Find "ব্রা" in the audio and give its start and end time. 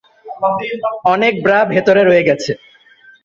1.43-1.59